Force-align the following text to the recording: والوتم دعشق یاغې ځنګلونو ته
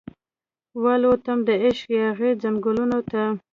والوتم 0.83 1.39
دعشق 1.47 1.87
یاغې 2.01 2.31
ځنګلونو 2.43 2.99
ته 3.11 3.21